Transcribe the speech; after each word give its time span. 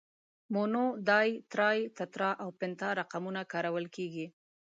مونو، 0.53 0.83
ډای، 1.07 1.29
ترای، 1.51 1.79
تترا 1.97 2.31
او 2.43 2.49
پنتا 2.59 2.89
رقمونه 2.99 3.41
کارول 3.51 3.85
کیږي. 3.95 4.25